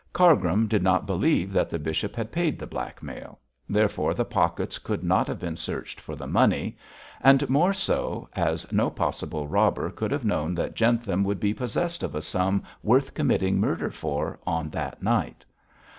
[0.13, 3.37] Cargrim did not believe that the bishop had paid the blackmail,
[3.69, 6.75] therefore the pockets could not have been searched for the money;
[7.23, 12.01] the more so, as no possible robber could have known that Jentham would be possessed
[12.01, 15.45] of a sum worth committing murder for on that night.